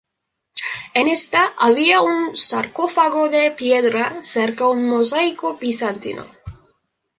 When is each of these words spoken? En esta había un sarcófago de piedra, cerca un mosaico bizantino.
En 0.95 1.07
esta 1.07 1.53
había 1.59 2.01
un 2.01 2.35
sarcófago 2.35 3.29
de 3.29 3.51
piedra, 3.51 4.17
cerca 4.23 4.67
un 4.67 4.87
mosaico 4.89 5.59
bizantino. 5.59 6.25